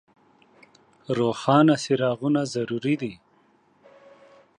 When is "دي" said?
3.01-3.13